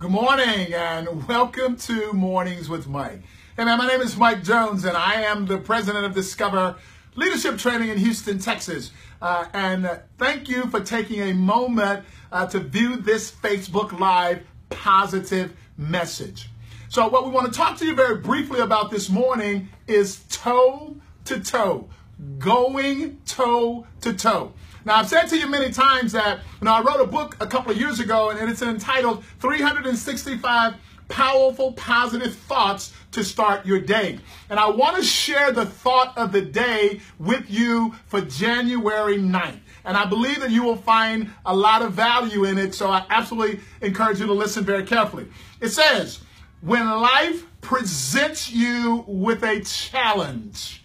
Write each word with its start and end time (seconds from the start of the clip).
Good 0.00 0.12
morning 0.12 0.72
and 0.72 1.28
welcome 1.28 1.76
to 1.76 2.14
Mornings 2.14 2.70
with 2.70 2.88
Mike. 2.88 3.20
Hey 3.54 3.66
man, 3.66 3.76
my 3.76 3.86
name 3.86 4.00
is 4.00 4.16
Mike 4.16 4.42
Jones 4.42 4.86
and 4.86 4.96
I 4.96 5.20
am 5.24 5.44
the 5.44 5.58
president 5.58 6.06
of 6.06 6.14
Discover 6.14 6.76
Leadership 7.16 7.58
Training 7.58 7.90
in 7.90 7.98
Houston, 7.98 8.38
Texas. 8.38 8.92
Uh, 9.20 9.44
and 9.52 9.84
uh, 9.84 9.98
thank 10.16 10.48
you 10.48 10.62
for 10.68 10.80
taking 10.80 11.20
a 11.20 11.34
moment 11.34 12.06
uh, 12.32 12.46
to 12.46 12.60
view 12.60 12.96
this 12.96 13.30
Facebook 13.30 14.00
Live 14.00 14.40
positive 14.70 15.54
message. 15.76 16.48
So, 16.88 17.06
what 17.06 17.26
we 17.26 17.30
want 17.30 17.52
to 17.52 17.52
talk 17.52 17.76
to 17.76 17.84
you 17.84 17.94
very 17.94 18.16
briefly 18.16 18.60
about 18.60 18.90
this 18.90 19.10
morning 19.10 19.68
is 19.86 20.24
toe 20.30 20.96
to 21.26 21.40
toe, 21.40 21.90
going 22.38 23.20
toe 23.26 23.86
to 24.00 24.14
toe. 24.14 24.54
Now, 24.84 24.96
I've 24.96 25.08
said 25.08 25.26
to 25.26 25.38
you 25.38 25.46
many 25.46 25.70
times 25.72 26.12
that 26.12 26.40
you 26.60 26.64
know 26.64 26.72
I 26.72 26.82
wrote 26.82 27.00
a 27.00 27.06
book 27.06 27.36
a 27.40 27.46
couple 27.46 27.72
of 27.72 27.78
years 27.78 28.00
ago, 28.00 28.30
and 28.30 28.50
it's 28.50 28.62
entitled 28.62 29.24
365 29.40 30.74
Powerful 31.08 31.72
Positive 31.72 32.34
Thoughts 32.34 32.92
to 33.12 33.22
Start 33.22 33.66
Your 33.66 33.80
Day. 33.80 34.18
And 34.48 34.58
I 34.58 34.70
want 34.70 34.96
to 34.96 35.02
share 35.02 35.52
the 35.52 35.66
thought 35.66 36.16
of 36.16 36.32
the 36.32 36.40
day 36.40 37.00
with 37.18 37.50
you 37.50 37.94
for 38.06 38.20
January 38.20 39.18
9th. 39.18 39.58
And 39.84 39.96
I 39.96 40.04
believe 40.06 40.40
that 40.40 40.50
you 40.50 40.62
will 40.62 40.76
find 40.76 41.30
a 41.44 41.54
lot 41.54 41.82
of 41.82 41.92
value 41.92 42.44
in 42.44 42.58
it, 42.58 42.74
so 42.74 42.88
I 42.90 43.04
absolutely 43.10 43.60
encourage 43.82 44.20
you 44.20 44.26
to 44.26 44.32
listen 44.32 44.64
very 44.64 44.84
carefully. 44.84 45.26
It 45.60 45.70
says, 45.70 46.20
when 46.60 46.86
life 46.86 47.44
presents 47.60 48.50
you 48.50 49.04
with 49.06 49.42
a 49.42 49.60
challenge, 49.60 50.84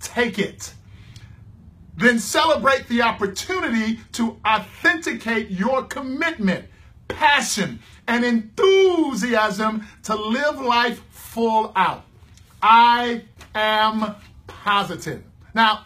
take 0.00 0.38
it 0.38 0.74
then 1.98 2.18
celebrate 2.18 2.88
the 2.88 3.02
opportunity 3.02 4.00
to 4.12 4.38
authenticate 4.46 5.50
your 5.50 5.82
commitment, 5.84 6.64
passion, 7.08 7.80
and 8.06 8.24
enthusiasm 8.24 9.86
to 10.04 10.14
live 10.14 10.60
life 10.60 11.02
full 11.10 11.72
out. 11.76 12.04
I 12.62 13.22
am 13.54 14.14
positive. 14.46 15.22
Now, 15.54 15.84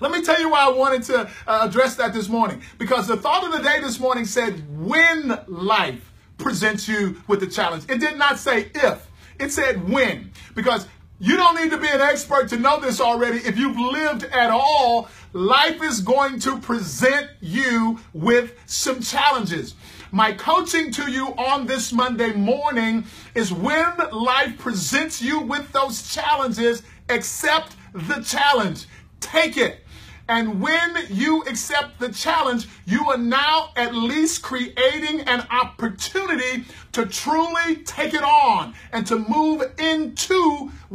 let 0.00 0.10
me 0.12 0.22
tell 0.22 0.40
you 0.40 0.50
why 0.50 0.66
I 0.66 0.72
wanted 0.72 1.02
to 1.04 1.30
uh, 1.46 1.66
address 1.68 1.96
that 1.96 2.12
this 2.12 2.28
morning. 2.28 2.62
Because 2.78 3.06
the 3.06 3.16
thought 3.16 3.44
of 3.44 3.52
the 3.52 3.62
day 3.62 3.80
this 3.80 3.98
morning 3.98 4.26
said, 4.26 4.62
when 4.78 5.38
life 5.48 6.12
presents 6.38 6.88
you 6.88 7.22
with 7.26 7.40
the 7.40 7.46
challenge. 7.46 7.84
It 7.88 8.00
did 8.00 8.18
not 8.18 8.38
say 8.38 8.70
if, 8.74 9.06
it 9.38 9.50
said 9.52 9.88
when. 9.88 10.30
Because 10.54 10.86
you 11.18 11.36
don't 11.36 11.56
need 11.56 11.70
to 11.70 11.78
be 11.78 11.88
an 11.88 12.00
expert 12.00 12.48
to 12.50 12.58
know 12.58 12.78
this 12.78 13.00
already. 13.00 13.38
If 13.38 13.58
you've 13.58 13.78
lived 13.78 14.24
at 14.24 14.50
all, 14.50 15.08
life 15.32 15.82
is 15.82 16.00
going 16.00 16.40
to 16.40 16.58
present 16.58 17.30
you 17.40 17.98
with 18.12 18.52
some 18.66 19.00
challenges. 19.00 19.74
My 20.12 20.32
coaching 20.32 20.92
to 20.92 21.10
you 21.10 21.28
on 21.36 21.66
this 21.66 21.92
Monday 21.92 22.32
morning 22.32 23.04
is 23.34 23.52
when 23.52 23.92
life 24.12 24.58
presents 24.58 25.22
you 25.22 25.40
with 25.40 25.72
those 25.72 26.12
challenges, 26.12 26.82
accept 27.08 27.76
the 27.94 28.22
challenge. 28.22 28.86
Take 29.20 29.56
it. 29.56 29.80
And 30.28 30.60
when 30.60 31.06
you 31.08 31.42
accept 31.42 32.00
the 32.00 32.10
challenge, 32.10 32.66
you 32.84 33.08
are 33.10 33.18
now 33.18 33.70
at 33.76 33.94
least 33.94 34.42
creating 34.42 35.20
an 35.20 35.46
opportunity 35.50 36.64
to 36.92 37.06
truly 37.06 37.76
take 37.84 38.12
it 38.12 38.24
on 38.24 38.74
and 38.92 39.06
to 39.06 39.18
move 39.18 39.62
into 39.78 40.35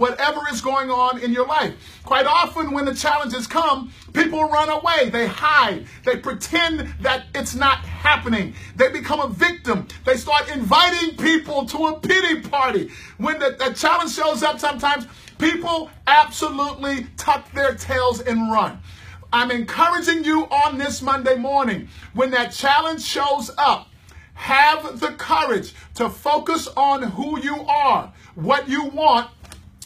whatever 0.01 0.41
is 0.51 0.61
going 0.61 0.89
on 0.89 1.19
in 1.19 1.31
your 1.31 1.45
life. 1.45 1.75
Quite 2.03 2.25
often, 2.25 2.71
when 2.71 2.85
the 2.85 2.95
challenges 2.95 3.45
come, 3.45 3.93
people 4.13 4.43
run 4.49 4.67
away, 4.67 5.11
they 5.11 5.27
hide, 5.27 5.85
they 6.03 6.17
pretend 6.17 6.91
that 7.01 7.25
it's 7.35 7.53
not 7.53 7.77
happening, 7.85 8.55
they 8.75 8.91
become 8.91 9.19
a 9.19 9.27
victim, 9.27 9.87
they 10.03 10.17
start 10.17 10.49
inviting 10.49 11.15
people 11.17 11.65
to 11.65 11.85
a 11.85 11.99
pity 11.99 12.41
party. 12.41 12.89
When 13.17 13.37
the, 13.37 13.55
the 13.59 13.75
challenge 13.75 14.11
shows 14.11 14.41
up, 14.41 14.59
sometimes 14.59 15.05
people 15.37 15.91
absolutely 16.07 17.05
tuck 17.15 17.51
their 17.51 17.75
tails 17.75 18.21
and 18.21 18.51
run. 18.51 18.79
I'm 19.31 19.51
encouraging 19.51 20.23
you 20.25 20.45
on 20.45 20.79
this 20.79 21.03
Monday 21.03 21.35
morning 21.35 21.89
when 22.15 22.31
that 22.31 22.53
challenge 22.53 23.03
shows 23.03 23.51
up. 23.55 23.87
Have 24.33 24.99
the 24.99 25.09
courage 25.09 25.75
to 25.95 26.09
focus 26.09 26.67
on 26.75 27.03
who 27.03 27.39
you 27.39 27.57
are, 27.61 28.11
what 28.33 28.67
you 28.67 28.85
want, 28.85 29.29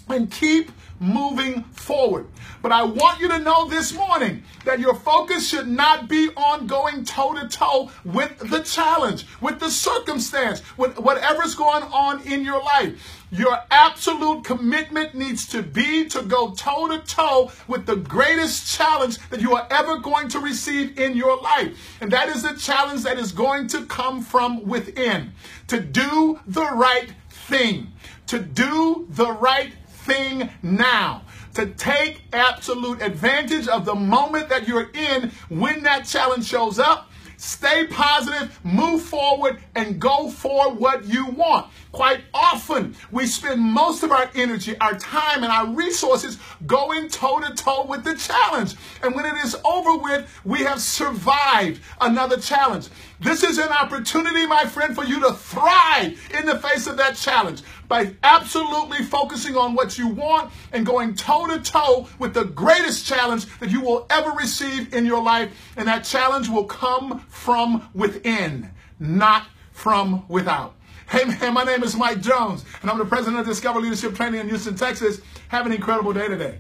and 0.10 0.30
keep 0.32 0.72
moving 1.00 1.64
forward. 1.64 2.28
But 2.62 2.72
I 2.72 2.84
want 2.84 3.20
you 3.20 3.28
to 3.28 3.40
know 3.40 3.68
this 3.68 3.94
morning 3.94 4.44
that 4.64 4.80
your 4.80 4.96
focus 4.96 5.50
should 5.50 5.68
not 5.68 6.08
be 6.08 6.30
on 6.36 6.68
going 6.68 7.04
toe 7.04 7.34
to 7.34 7.48
toe 7.48 7.92
with 8.04 8.38
the 8.50 8.60
challenge, 8.60 9.26
with 9.42 9.60
the 9.60 9.70
circumstance, 9.70 10.62
with 10.78 10.98
whatever's 10.98 11.54
going 11.54 11.84
on 11.84 12.22
in 12.22 12.44
your 12.44 12.62
life. 12.64 13.22
Your 13.32 13.60
absolute 13.70 14.46
commitment 14.46 15.14
needs 15.14 15.46
to 15.48 15.62
be 15.62 16.06
to 16.06 16.22
go 16.22 16.52
toe 16.52 16.88
to 16.88 17.00
toe 17.00 17.52
with 17.68 17.86
the 17.86 17.98
greatest 17.98 18.76
challenge 18.76 19.18
that 19.30 19.42
you 19.42 19.56
are 19.56 19.68
ever 19.70 19.98
going 19.98 20.30
to 20.30 20.40
receive 20.40 20.98
in 20.98 21.18
your 21.18 21.42
life. 21.42 21.98
And 22.00 22.12
that 22.12 22.30
is 22.30 22.44
the 22.44 22.54
challenge 22.54 23.04
that 23.04 23.20
is 23.20 23.32
going 23.32 23.68
to 23.68 23.86
come 23.86 24.22
from 24.22 24.66
within. 24.66 25.34
To 25.68 25.82
do 25.82 26.40
the 26.48 26.66
right 26.72 27.14
thing. 27.30 27.92
To 28.28 28.40
do 28.40 29.08
the 29.10 29.32
right 29.32 29.74
thing 30.06 30.50
now. 30.62 31.24
To 31.56 31.68
take 31.68 32.22
absolute 32.34 33.02
advantage 33.02 33.68
of 33.68 33.86
the 33.86 33.96
moment 33.96 34.50
that 34.50 34.68
you're 34.68 34.90
in 34.94 35.32
when 35.50 35.84
that 35.84 36.06
challenge 36.06 36.46
shows 36.46 36.80
up 36.80 37.10
Stay 37.38 37.86
positive, 37.88 38.58
move 38.64 39.02
forward, 39.02 39.60
and 39.76 40.00
go 40.00 40.30
for 40.30 40.72
what 40.74 41.06
you 41.06 41.28
want. 41.28 41.68
Quite 41.92 42.22
often, 42.34 42.96
we 43.12 43.26
spend 43.26 43.62
most 43.62 44.04
of 44.04 44.12
our 44.12 44.30
energy, 44.36 44.78
our 44.80 44.98
time, 44.98 45.44
and 45.44 45.52
our 45.52 45.68
resources 45.68 46.38
going 46.66 47.10
toe 47.10 47.40
to 47.40 47.54
toe 47.54 47.86
with 47.86 48.04
the 48.04 48.16
challenge. 48.16 48.76
And 49.04 49.16
when 49.16 49.26
it 49.26 49.36
is 49.46 49.56
over 49.66 49.98
with, 49.98 50.30
we 50.44 50.60
have 50.60 50.82
survived 50.82 51.82
another 52.02 52.38
challenge. 52.38 52.90
This 53.20 53.44
is 53.44 53.58
an 53.58 53.70
opportunity, 53.70 54.46
my 54.46 54.66
friend, 54.66 54.96
for 54.96 55.04
you 55.04 55.20
to 55.22 55.34
thrive 55.34 56.20
in 56.38 56.46
the 56.46 56.60
face 56.60 56.88
of 56.88 56.98
that 56.98 57.16
challenge 57.16 57.64
by 57.88 58.14
absolutely 58.24 59.04
focusing 59.04 59.56
on 59.56 59.76
what 59.76 59.98
you 59.98 60.08
want 60.08 60.52
and 60.72 60.86
going 60.86 61.16
toe 61.16 61.48
to 61.48 61.60
toe 61.62 62.08
with 62.20 62.34
the 62.34 62.46
greatest 62.46 63.06
challenge 63.06 63.46
that 63.60 63.70
you 63.70 63.82
will 63.82 64.06
ever 64.10 64.32
receive 64.32 64.94
in 64.94 65.06
your 65.06 65.22
life. 65.22 65.52
And 65.78 65.88
that 65.88 66.04
challenge 66.04 66.50
will 66.50 66.66
come 66.66 67.20
from 67.30 67.90
within, 67.94 68.72
not 69.00 69.48
from 69.72 70.26
without. 70.28 70.76
Hey 71.08 71.24
man, 71.26 71.54
my 71.54 71.64
name 71.64 71.84
is 71.84 71.96
Mike 71.96 72.20
Jones, 72.22 72.66
and 72.82 72.90
I'm 72.90 72.98
the 72.98 73.06
president 73.06 73.40
of 73.40 73.46
Discover 73.46 73.80
Leadership 73.80 74.16
Training 74.16 74.40
in 74.40 74.50
Houston, 74.50 74.76
Texas. 74.76 75.22
Have 75.50 75.68
an 75.68 75.72
incredible 75.72 76.14
day 76.14 76.28
today. 76.28 76.60